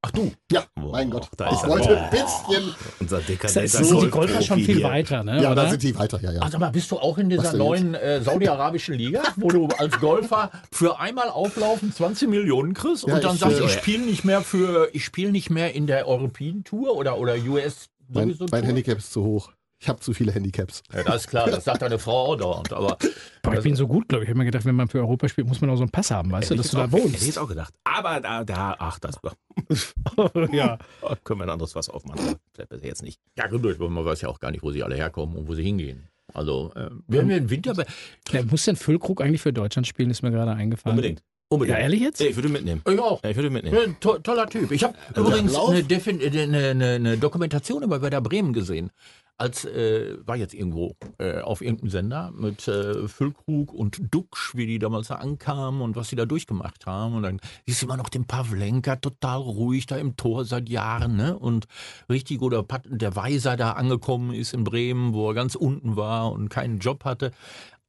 [0.00, 1.28] Ach du, Ja, Boah, mein Gott.
[1.36, 2.74] da ich ist wollte ein bisschen.
[3.00, 4.84] Unser Da dekadenter sind die Golfer schon viel hier.
[4.84, 5.42] weiter, ne?
[5.42, 5.64] Ja, oder?
[5.64, 6.40] da sind die weiter, ja, ja.
[6.42, 10.52] Ach, mal, bist du auch in dieser neuen äh, saudi-arabischen Liga, wo du als Golfer
[10.70, 14.24] für einmal auflaufen 20 Millionen kriegst Ja, und dann ich, sagst, äh, ich spiele nicht
[14.24, 18.46] mehr für, ich spiele nicht mehr in der European Tour oder oder US Mein, sowieso
[18.52, 18.62] mein?
[18.64, 19.50] Handicap ist zu hoch.
[19.80, 20.82] Ich habe zu viele Handicaps.
[20.92, 22.72] Ja, das ist klar, das sagt deine Frau auch dauernd.
[22.72, 22.98] Aber
[23.42, 24.28] Aber ich bin so gut, glaube ich.
[24.28, 26.10] Ich habe mir gedacht, wenn man für Europa spielt, muss man auch so einen Pass
[26.10, 27.26] haben, weißt du, dass du da Hätte ich wohnst.
[27.26, 27.72] jetzt auch gedacht.
[27.84, 29.20] Aber da, da, ach, das
[30.52, 30.78] ja.
[31.22, 32.36] können wir ein anderes was aufmachen.
[32.54, 33.20] Vielleicht besser jetzt nicht.
[33.36, 35.62] ja, gut, man weiß ja auch gar nicht, wo sie alle herkommen und wo sie
[35.62, 36.08] hingehen.
[36.34, 37.74] Also, äh, werden wir im Winter.
[37.74, 37.86] Bei,
[38.30, 38.42] ja.
[38.42, 40.98] Muss denn Füllkrug eigentlich für Deutschland spielen, ist mir gerade eingefallen.
[40.98, 41.20] Unbedingt.
[41.20, 41.78] Ja, Unbedingt.
[41.78, 42.20] ehrlich jetzt?
[42.20, 42.82] Ich würde mitnehmen.
[42.86, 43.22] ich auch.
[43.24, 43.74] Ja, ich würde mitnehmen.
[43.74, 44.70] Ja, ein to toller Typ.
[44.70, 48.90] Ich habe übrigens eine, eine, eine, eine Dokumentation über Werder Bremen gesehen.
[49.38, 54.66] Als äh, war jetzt irgendwo äh, auf irgendeinem Sender mit äh, Füllkrug und Duxch, wie
[54.66, 57.14] die damals da ankamen und was sie da durchgemacht haben.
[57.14, 61.16] Und dann siehst du immer noch den Pavlenka total ruhig da im Tor seit Jahren,
[61.16, 61.38] ne?
[61.38, 61.66] Und
[62.10, 66.32] richtig oder Pat der Weiser da angekommen ist in Bremen, wo er ganz unten war
[66.32, 67.30] und keinen Job hatte.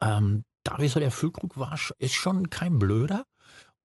[0.01, 3.25] Ähm, da ist der Füllkrug war, ist schon kein Blöder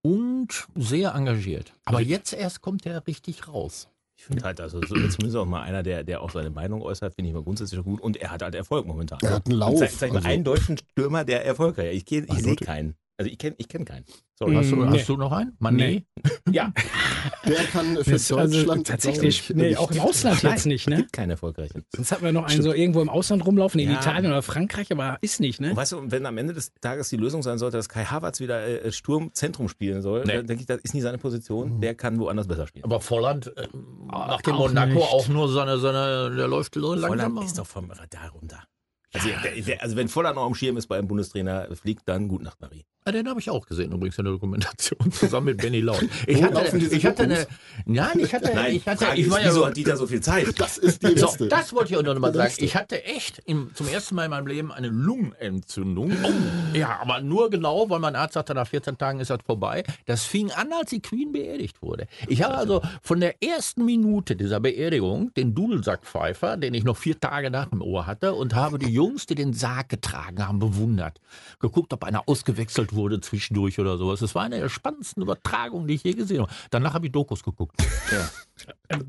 [0.02, 1.72] und sehr engagiert.
[1.86, 3.88] Aber jetzt erst kommt er richtig raus.
[4.24, 7.14] Ich finde halt, also so, zumindest auch mal einer, der, der auch seine Meinung äußert,
[7.14, 8.00] finde ich mal grundsätzlich gut.
[8.00, 9.18] Und er hat halt Erfolg momentan.
[9.20, 12.10] Er hat einen Lauf, Zeig, zeig mal also- einen deutschen Stürmer, der erfolgreich ist.
[12.10, 12.94] Ich, ich sehe keinen.
[13.16, 14.04] Also ich kenne ich kenn keinen.
[14.36, 14.56] Sorry.
[14.56, 14.98] Hast du, Mm, nee.
[14.98, 15.56] hast du noch einen?
[15.60, 16.04] Mané?
[16.50, 16.72] Ja,
[17.46, 20.66] Der kann für das, also Deutschland tatsächlich, glaub ich, nee, auch im Ausland Nein, jetzt
[20.66, 20.96] nicht, Es ne?
[20.96, 21.84] gibt keine erfolgreichen.
[21.94, 24.00] Sonst hatten wir noch einen so irgendwo im Ausland rumlaufen, in Ja.
[24.00, 25.76] Italien oder Frankreich, aber ist nicht, Und ne?
[25.76, 28.66] weißt du, wenn am Ende des Tages die Lösung sein sollte, dass Kai Havertz wieder
[28.84, 30.32] äh, Sturmzentrum spielen soll, Nee.
[30.38, 31.80] dann denke ich, das ist nie seine Position.
[31.80, 32.84] Der kann woanders besser spielen.
[32.84, 33.68] Aber Volland äh,
[34.08, 35.02] macht in auch Monaco nicht.
[35.12, 37.10] auch nur seine, seine der läuft so langsam.
[37.34, 38.64] Volland ist doch vom Radar runter.
[39.12, 42.26] Also, der, der, also wenn Volland noch am Schirm ist bei einem Bundestrainer, fliegt dann
[42.26, 42.84] gut Nacht, Marie.
[43.06, 46.02] Ja, den habe ich auch gesehen, übrigens in der Dokumentation, zusammen mit Benny Laut.
[46.26, 47.46] Ich Wo hatte, ich hatte eine,
[47.84, 50.46] nein, ich hatte, ich hatte, ich war wieso ja, hat Dieter so viel Zeit?
[50.56, 51.48] Das ist die so, Liste.
[51.48, 52.54] das wollte ich auch noch mal Die sagen.
[52.58, 56.12] Ich hatte echt im, zum ersten Mal in meinem Leben eine Lungenentzündung.
[56.22, 59.84] Oh, ja, aber nur genau, weil mein Arzt sagte, nach 14 Tagen ist das vorbei.
[60.06, 62.06] Das fing an, als die Queen beerdigt wurde.
[62.26, 67.20] Ich habe also von der ersten Minute dieser Beerdigung den Dudelsackpfeifer, den ich noch vier
[67.20, 71.20] Tage nach dem Ohr hatte, und habe die Jungs, die den Sarg getragen haben, bewundert.
[71.60, 74.22] Geguckt, ob einer ausgewechselt wurde zwischendurch oder sowas.
[74.22, 76.52] Es war eine der spannendsten Übertragungen, die ich je gesehen habe.
[76.70, 77.76] Danach habe ich Dokus geguckt.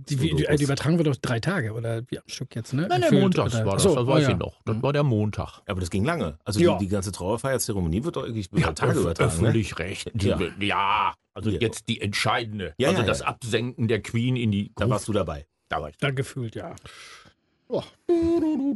[0.10, 2.88] Die, die, die übertragen wir doch drei Tage oder wie am Stück jetzt, ne?
[2.90, 4.30] Nein, der oder- war das, so, das oh weiß ja.
[4.32, 4.56] ich noch.
[4.66, 5.62] Das war der Montag.
[5.68, 6.38] Aber das ging lange.
[6.44, 6.78] Also Ja.
[6.78, 9.42] die, die ganze Trauerfeierzeremonie wird doch irgendwie über Tage öff- übertragen.
[9.42, 9.48] Ne?
[9.52, 10.12] Völlig recht.
[10.14, 10.40] Die, ja.
[10.60, 11.14] Ja.
[11.34, 11.60] also Ja.
[11.62, 12.74] jetzt die entscheidende.
[12.78, 13.28] Ja, also ja, das ja.
[13.28, 15.46] Absenken der Queen in die Da warst du dabei.
[15.70, 15.98] Da war ich.
[15.98, 16.76] Da gefühlt, ja.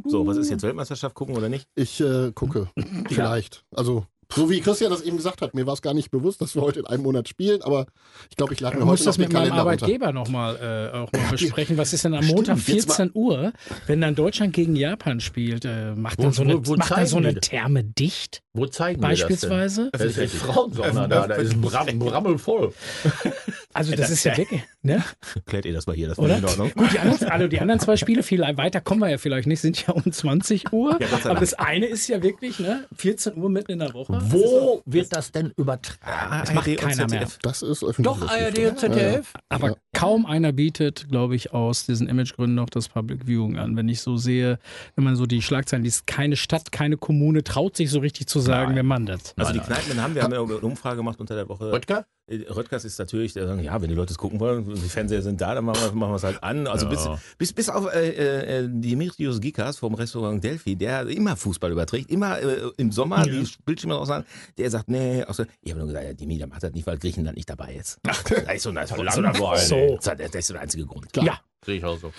[0.04, 1.68] So, was ist jetzt Weltmeisterschaft gucken oder nicht?
[1.76, 2.68] Ich äh, gucke.
[3.08, 3.64] Vielleicht.
[3.74, 6.54] Also, so wie Christian das eben gesagt hat, mir war es gar nicht bewusst, dass
[6.54, 7.86] wir heute in einem Monat spielen, aber
[8.30, 9.52] ich glaube, ich lade mir heute noch das mit meinem.
[9.52, 10.56] Arbeitgeber nochmal
[10.94, 11.76] äh, auch mal besprechen.
[11.78, 13.52] Was ist denn am Montag Stimmt, jetzt 14 Uhr,
[13.86, 15.64] wenn dann Deutschland gegen Japan spielt?
[15.64, 17.48] Äh, macht Wo- dann so eine, wo- wo macht dann zeigen so eine das?
[17.48, 18.42] Therme dicht?
[18.52, 19.90] Wo zeigen Beispielsweise?
[19.92, 20.14] wir das denn?
[20.16, 22.72] Da ist Frauensauna da, da ist Bram, Brammelvoll.
[23.72, 24.48] Also das ist ja weg,
[24.82, 25.02] ne?
[25.46, 26.38] Klärt ihr das mal hier, das Oder?
[26.38, 26.72] in Ordnung.
[26.74, 29.60] Gut, die anderen, also die anderen zwei Spiele, viel weiter kommen wir ja vielleicht nicht,
[29.60, 30.98] sind ja um 20 Uhr.
[31.00, 32.86] Ja, aber das eine ist ja wirklich, ne?
[32.96, 34.18] 14 Uhr mitten in der Woche.
[34.22, 36.40] Wo wird das denn übertragen?
[36.40, 37.28] Das macht keiner mehr.
[37.42, 38.12] Das ist öffentlich.
[38.12, 39.32] Doch, ARD und ZDF?
[39.48, 43.76] Aber kaum einer bietet, glaube ich, aus diesen Imagegründen noch das Public Viewing an.
[43.76, 44.58] Wenn ich so sehe,
[44.96, 48.40] wenn man so die Schlagzeilen liest, keine Stadt, keine Kommune traut sich so richtig zu
[48.40, 49.34] sagen, wir machen das.
[49.36, 51.72] Also die Kneipen haben wir haben ja eine Umfrage gemacht unter der Woche.
[51.72, 52.06] Röttger?
[52.30, 55.22] Äh, Röttgers ist natürlich, der sagt, ja, wenn die Leute es gucken wollen, die Fernseher
[55.22, 56.66] sind da, dann machen wir, machen wir es halt an.
[56.66, 61.72] Also bis, bis, bis auf äh, äh, Dimitrios Gikas vom Restaurant Delphi, der immer Fußball
[61.72, 64.24] überträgt, immer äh, im Sommer die Bildschirme aussagen,
[64.58, 66.98] der sagt, nee, so, ich habe nur gesagt, ja, Dimi, der macht das nicht, weil
[66.98, 67.98] Griechenland nicht dabei ist.
[68.06, 69.98] Ach, das ist so, das ist So.
[70.00, 71.12] das ist so der einzige Grund.
[71.12, 71.26] Klar.
[71.26, 71.40] Ja.
[71.64, 72.12] Sehe ich auch so.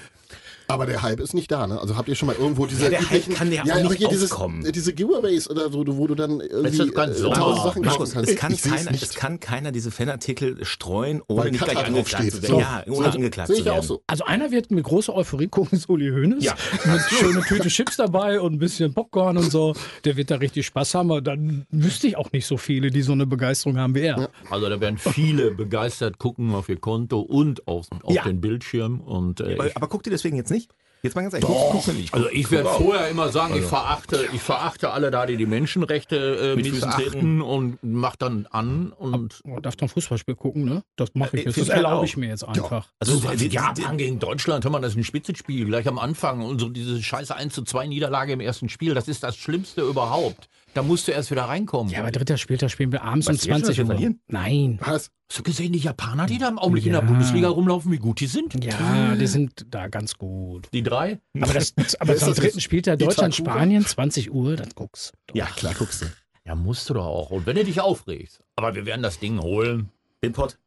[0.73, 1.79] Aber der Hype ist nicht da, ne?
[1.79, 3.95] Also habt ihr schon mal irgendwo diese Ja, der Hype kann ja auch aber nicht
[3.97, 4.65] hier dieses, aufkommen.
[4.65, 8.13] äh, diese Giveaways oder so, wo du dann irgendwie das ganz äh, tausend Sachen Markus,
[8.13, 8.29] kaufen kannst.
[8.31, 12.41] es kann, keiner, es kann keiner diese Fanartikel streuen, ohne Weil nicht gleich angeklagt zu
[12.41, 12.51] werden.
[12.55, 12.59] So.
[12.59, 13.83] Ja, ohne angeklagt Sehe zu ich ja werden.
[13.83, 14.03] auch so.
[14.07, 16.43] Also einer wird mit großer Euphorie gucken, ist Uli Hoeneß.
[16.43, 16.55] Ja.
[16.85, 19.75] Mit schöne Tüte Chips dabei und ein bisschen Popcorn und so.
[20.05, 21.11] Der wird da richtig Spaß haben.
[21.11, 24.29] Aber dann wüsste ich auch nicht so viele, die so eine Begeisterung haben wie er.
[24.49, 28.23] Also da werden viele begeistert gucken auf ihr Konto und auf, auf Ja.
[28.23, 29.01] den Bildschirm.
[29.01, 30.60] Und, äh, Aber, aber guckt ihr deswegen jetzt nicht?
[31.03, 31.49] Jetzt mal ganz ehrlich.
[31.87, 32.13] Ihr nicht.
[32.13, 36.15] also ich werde vorher immer sagen, ich verachte, ich verachte alle da, die die Menschenrechte
[36.53, 40.83] äh, Mit missachten und mach dann an und Man darf dann Fußballspiel gucken, ne?
[40.97, 41.57] Das mache ich Äh, jetzt.
[41.57, 42.87] Das ich halt erlaube ich mir jetzt einfach.
[42.99, 45.97] Also, so, die- die- Japan gegen Deutschland, hör mal, das ist ein Spitzenspiel, gleich am
[45.97, 46.41] Anfang.
[46.41, 49.81] Und so diese scheiße 1 zu 2 Niederlage im ersten Spiel, das ist das Schlimmste
[49.81, 50.49] überhaupt.
[50.73, 51.91] Da musst du erst wieder reinkommen.
[51.91, 53.83] Ja, aber dritter Spieltag spielen wir abends um Weißt du jetzt schon, 20 dass wir
[53.83, 53.87] Uhr.
[53.91, 54.21] verlieren?
[54.27, 54.79] Nein.
[54.81, 55.11] Was?
[55.29, 57.07] Hast du gesehen, die Japaner, die da im Augenblick in der Ja.
[57.07, 58.63] Bundesliga rumlaufen, wie gut die sind?
[58.63, 60.67] Ja, die sind da ganz gut.
[60.73, 61.19] Die drei?
[61.39, 62.61] Aber, das, aber das dritten jetzt?
[62.61, 63.33] Spieltag Deutschland?
[63.35, 65.37] Spanien, 20 Uhr, das guckst du.
[65.37, 66.05] Ja, klar, guckst du.
[66.45, 67.31] Ja, musst du doch auch.
[67.31, 68.41] Und wenn du dich aufregst.
[68.55, 69.89] Aber wir werden das Ding holen.
[70.23, 70.57] Den Pott.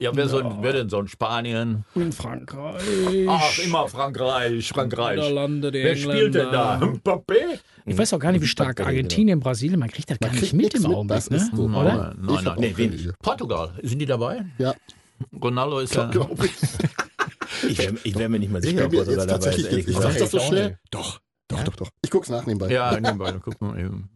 [0.00, 1.84] Ja, wer, so, wer denn so in Spanien?
[1.96, 2.82] In Frankreich.
[3.28, 5.16] Ach, immer Frankreich, Frankreich.
[5.16, 6.74] Niederlande, die Wer spielt denn da?
[6.74, 7.00] Engländer.
[7.00, 7.58] Mbappé?
[7.84, 10.50] Ich weiß auch gar nicht, wie stark Argentinien, Brasilien, man kriegt das gar Man nicht
[10.50, 11.36] kriegt mit im mit, Augenblick, das ne?
[11.38, 11.64] ist so.
[11.64, 12.14] Oder?
[12.16, 12.56] Nein, nein, nein.
[12.58, 13.08] Nee, wenig.
[13.20, 14.44] Portugal, sind die dabei?
[14.58, 14.72] Ja,
[15.42, 16.06] Ronaldo ist ja.
[16.06, 16.52] glaube ich.
[17.70, 20.30] Ich wäre wär mir nicht mal Ich sicher, ob Portugal dabei ist, ich sag das
[20.30, 20.78] so schnell.
[20.92, 21.90] Doch, doch, doch, doch.
[22.02, 22.70] Ich guck's nach nebenbei.
[22.70, 24.10] Ja, nebenbei, guck mal eben.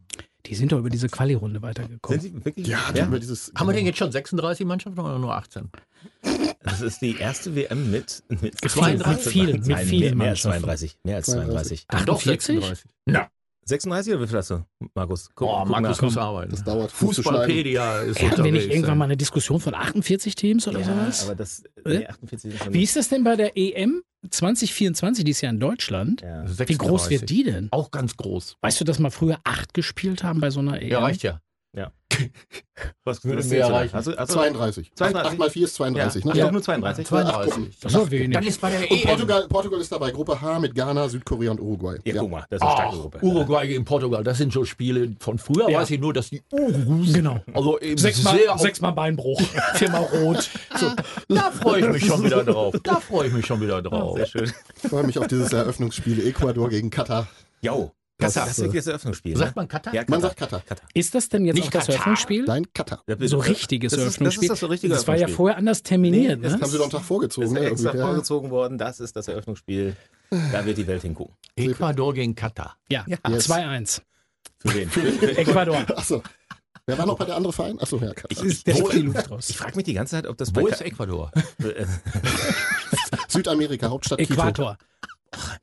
[0.47, 2.21] Die sind doch über diese Quali-Runde weitergekommen.
[2.21, 2.67] Sind sie wirklich?
[2.67, 3.07] Ja, ja.
[3.07, 3.69] Über dieses, haben genau.
[3.69, 5.71] wir denn jetzt schon 36 Mannschaften oder nur 18?
[6.65, 9.25] Das ist die erste WM mit, mit 32.
[9.25, 10.63] Mit vielen, mit vielen Mannschaften.
[10.63, 10.99] Mehr als 32.
[11.05, 11.85] Mehr als 32.
[11.89, 12.59] 48?
[12.59, 12.91] 48?
[13.07, 13.31] Na.
[13.69, 15.31] 36er Wiffelasse, Markus.
[15.35, 16.03] Guck, oh, Markus nach.
[16.03, 16.51] muss arbeiten.
[16.51, 16.91] Das dauert.
[16.91, 20.87] Fußballpedia ist ja, Hatten wir nicht irgendwann mal eine Diskussion von 48 Teams oder ja,
[20.87, 21.27] sowas?
[21.27, 21.99] Aber das, äh?
[21.99, 25.61] nee, 48 ist Wie ist das denn bei der EM 2024, die ist ja in
[25.61, 26.23] Deutschland?
[26.23, 26.45] Ja.
[26.47, 27.69] Wie groß wird die denn?
[27.71, 28.57] Auch ganz groß.
[28.61, 30.89] Weißt du, dass wir früher acht gespielt haben bei so einer EM?
[30.89, 31.41] Ja, reicht ja.
[33.05, 33.79] Was Würde was mehr zählst du da?
[33.79, 33.95] reichen.
[33.95, 34.93] Hast du, hast du, 32.
[34.95, 35.31] 32.
[35.33, 36.33] 8 mal 4 ist 32, ja.
[36.33, 36.39] ne?
[36.39, 36.51] Ja.
[36.53, 37.07] nur 32.
[37.07, 37.79] 32.
[37.81, 38.35] Das ist wenig.
[38.35, 39.03] Dann ist bei der Und EM.
[39.09, 41.97] Portugal, Portugal ist dabei, Gruppe H mit Ghana, Südkorea und Uruguay.
[42.05, 43.19] Ja, guck mal, das ist eine starke Gruppe.
[43.23, 45.81] Uruguay gegen Portugal, das sind so Spiele von früher, Ja.
[45.81, 47.41] weiß ich nur, dass die Urus, Genau.
[47.55, 49.41] also eben Sechsmal, sehr sechsmal Beinbruch,
[49.75, 50.51] viermal rot.
[50.79, 50.93] so,
[51.29, 52.75] da freue ich mich schon wieder drauf.
[52.83, 54.17] Da freue ich mich schon wieder drauf.
[54.19, 54.53] Sehr schön.
[54.83, 57.27] Ich freue mich auf dieses Eröffnungsspiel Ecuador gegen Katar.
[57.63, 57.93] Jo.
[58.19, 59.37] Das Das, ist, das das Eröffnungsspiel.
[59.37, 59.63] Sagt ne?
[59.63, 59.95] man Katar?
[59.95, 60.61] Ja, Man sagt Katar.
[60.61, 60.87] Katar.
[60.95, 61.95] Ist das denn jetzt Nicht auch das Katar.
[61.97, 62.45] Eröffnungsspiel?
[62.45, 63.03] Nein, Katar.
[63.09, 63.17] Ja.
[63.27, 64.49] So richtiges das ist, Eröffnungsspiel?
[64.49, 66.53] Das ist das so richtige Das war ja vorher anders terminiert, Nee, ne?
[66.53, 67.47] Das haben sie doch einen Tag Das vorgezogen.
[67.49, 67.61] ist Ne?
[67.61, 68.07] extra Irgendwie, ja.
[68.07, 68.79] vorgezogen worden.
[68.79, 69.97] Das ist das Eröffnungsspiel.
[70.53, 71.35] Da wird die Welt hingucken.
[71.57, 72.77] Ecuador gegen Katar.
[72.89, 73.51] Ja, Yes.
[73.51, 74.01] 2-1.
[74.59, 74.91] Für wen?
[75.37, 75.85] Ecuador.
[75.97, 76.23] Achso.
[76.87, 77.79] Wer war noch bei der andere Verein?
[77.81, 78.45] Achso, ja, Katar.
[78.45, 79.51] Der ist die Luft raus.
[79.51, 81.31] Ich frage mich die ganze Zeit, ob das Wo bei ist Ecuador?
[83.29, 84.75] Südamerika, Hauptstadt Quito.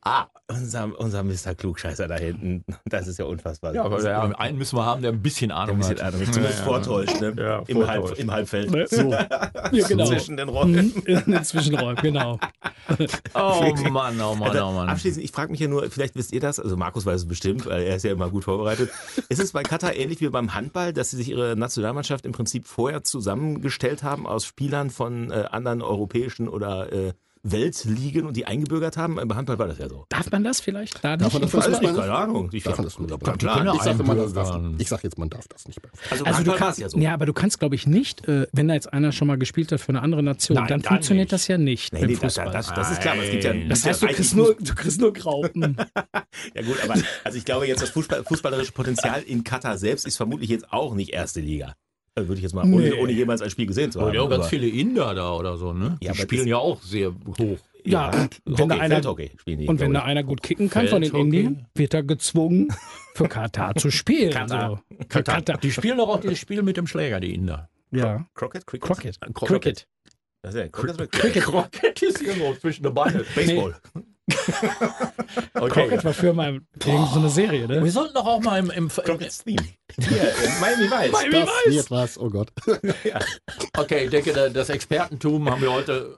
[0.01, 1.53] Ah, unser, unser Mr.
[1.55, 2.63] Klugscheißer da hinten.
[2.85, 3.73] Das ist ja unfassbar.
[3.75, 6.13] ja, aber ja, einen müssen wir haben, der ein bisschen ein Ahnung bisschen hat.
[6.13, 6.25] Ahnung.
[6.31, 7.33] Zumindest vortäuscht, ne?
[7.37, 8.17] Ja, Im, Halb.
[8.17, 8.71] Im Halbfeld.
[8.71, 8.87] Ne?
[8.87, 9.11] So.
[9.71, 10.05] Ja, genau.
[10.05, 10.49] Zwischen den.
[10.49, 12.39] Mhm, In den Zwischenräumen, genau.
[13.35, 14.89] Oh Mann, oh Mann, oh Mann.
[14.89, 17.67] Abschließend, ich frage mich ja nur, vielleicht wisst ihr das, also Markus weiß es bestimmt,
[17.67, 18.89] weil er ist ja immer gut vorbereitet.
[19.29, 22.65] Ist es bei Katar ähnlich wie beim Handball, dass sie sich ihre Nationalmannschaft im Prinzip
[22.65, 28.97] vorher zusammengestellt haben aus Spielern von äh, anderen europäischen oder äh, Weltligen und die eingebürgert
[28.97, 29.15] haben?
[29.15, 30.05] Beim Handball war das ja so.
[30.09, 32.49] Darf man das vielleicht da Darf man das man keine Ahnung.
[32.51, 33.39] Ich Darf man das nicht?
[33.39, 33.75] klar.
[33.75, 34.71] Ich sage, man darf das einbürgern.
[34.71, 34.81] nicht.
[34.81, 35.79] Ich sag jetzt, man darf das nicht.
[36.09, 36.97] Also, Also du kannst, ja so.
[36.99, 39.71] ja, aber du kannst, glaube ich, nicht, äh, wenn da jetzt einer schon mal gespielt
[39.71, 41.33] hat für eine andere Nation, Nein, dann dann funktioniert nicht.
[41.33, 42.51] das ja nicht Nee, beim nee, das, Fußball.
[42.53, 43.53] das, das ist klar, aber es gibt ja.
[43.53, 45.77] Das heißt, du kriegst, nur, du kriegst nur Graupen.
[46.55, 50.17] Ja gut, aber also ich glaube jetzt das Fußball, fußballerische Potenzial in Katar selbst ist
[50.17, 51.73] vermutlich jetzt auch nicht erste Liga.
[52.19, 52.93] Also würde ich jetzt mal, ohne, Nee.
[53.01, 54.13] ohne jemals ein Spiel gesehen zu haben.
[54.13, 55.97] ja auch ganz aber- viele Inder da oder so, ne?
[56.01, 57.57] Ja, die spielen ja auch sehr hoch.
[57.85, 60.69] Ja, und wenn da Hockey, einer- Feldhockey spielen die, Und wenn da einer gut kicken
[60.69, 61.15] kann von den.
[61.15, 62.67] Indien, wird er gezwungen,
[63.15, 64.31] für Katar zu spielen.
[64.33, 64.69] Katar.
[64.89, 64.95] So.
[65.09, 65.57] Für Katar.
[65.59, 67.69] Die spielen doch auch dieses Spiel mit dem Schläger, die Inder.
[67.91, 68.25] Ja.
[68.35, 68.85] Crockett, Cricket.
[68.87, 69.19] Crockett.
[69.33, 69.47] Crockett.
[69.63, 69.87] Cricket.
[70.41, 71.43] Das ist ja, Crockett, ist Cricket.
[71.43, 73.23] Crockett ist irgendwo zwischen den Beinen.
[73.35, 73.75] Baseball.
[75.53, 76.03] Okay.
[76.03, 77.83] War früher mal irgend so eine Serie, ne?
[77.83, 79.63] Wir sollten doch auch mal im, im, im Crockett's Theme.
[79.99, 81.11] Hier, äh, Miami Vice.
[81.11, 82.49] Das wird was, oh Gott.
[83.77, 86.17] Okay, ich denke, da- das Expertentum haben wir heute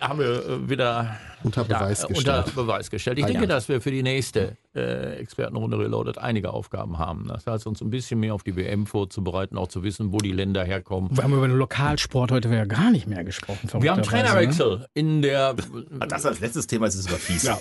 [0.00, 2.38] haben wir äh, wieder Unter Beweis ja, gestellt.
[2.46, 3.18] unter Beweis gestellt.
[3.18, 3.48] Ich Ah, denke, ja.
[3.48, 7.26] dass wir für die nächste äh, Expertenrunde Reloaded einige Aufgaben haben.
[7.28, 10.32] Das heißt, uns ein bisschen mehr auf die WM vorzubereiten, auch zu wissen, wo die
[10.32, 11.10] Länder herkommen.
[11.16, 13.68] Wir haben über den Lokalsport heute ja gar nicht mehr gesprochen.
[13.82, 15.54] Wir haben Trainerwechsel in der.
[16.08, 17.42] Das als letztes Thema ist es aber fies.
[17.44, 17.58] Ja.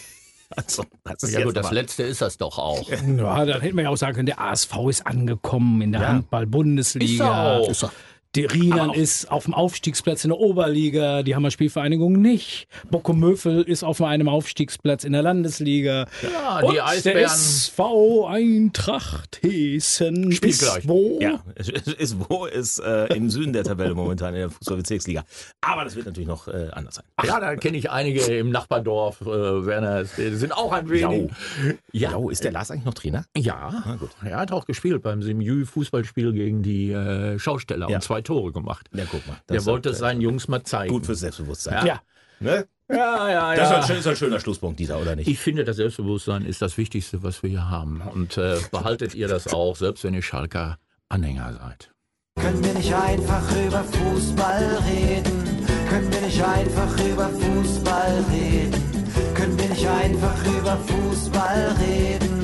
[0.56, 2.88] Also, das Ja gut, das aber- letzte ist das doch auch.
[2.92, 3.18] Ne?
[3.24, 6.08] Ja, dann hätten wir ja auch sagen können, der ASV ist angekommen in der Ja.
[6.10, 7.12] Handball-Bundesliga.
[7.12, 7.70] Ist er auch.
[7.70, 7.92] Ist er.
[8.36, 12.68] Die Rienan ist auf dem Aufstiegsplatz in der Oberliga, die Hammer-Spielvereinigung nicht.
[12.90, 16.08] Bockum-Möffel ist auf einem Aufstiegsplatz in der Landesliga.
[16.24, 17.24] Ja, Und die der Eisbären.
[17.26, 20.88] SV Eintracht Hessen Spielt ist gleich.
[20.88, 21.20] wo?
[21.22, 25.24] Ja, ist, ist wo ist äh, im Süden der Tabelle momentan in der Fußballbezirksliga.
[25.62, 27.06] Aber das wird natürlich noch äh, anders sein.
[27.24, 31.30] Ja, da kenne ich einige im Nachbardorf, äh, Werner, die sind auch ein wenig.
[31.92, 33.26] Ja, Jau, ist der Lars eigentlich noch Trainer?
[33.38, 34.10] Ja, Na gut.
[34.26, 37.98] er hat auch gespielt beim Semjü-Fußballspiel gegen die äh, Schausteller Ja.
[37.98, 38.90] und zwei Tore gemacht.
[38.94, 39.38] Ja, guck mal.
[39.50, 40.92] Der wollte es äh, seinen Jungs mal zeigen.
[40.94, 41.86] Gut fürs Selbstbewusstsein.
[41.86, 42.02] Ja.
[42.40, 42.66] Ne?
[42.90, 43.78] Ja, ja, Das ist, ja.
[43.78, 45.28] ein, schön- ist ein schöner Schlusspunkt, dieser, oder nicht?
[45.28, 48.02] Ich finde, das Selbstbewusstsein ist das Wichtigste, was wir hier haben.
[48.02, 50.78] Und äh, behaltet ihr das auch, selbst wenn ihr Schalker
[51.10, 51.92] Anhänger seid.
[52.40, 55.44] Können wir nicht einfach über Fußball reden?
[55.90, 58.84] Können wir nicht einfach über Fußball reden?
[59.36, 62.43] Können wir nicht einfach über Fußball reden?